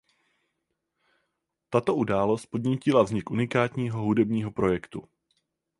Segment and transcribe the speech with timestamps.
[1.69, 5.07] Tato událost podnítila vznik unikátního hudebního projektu.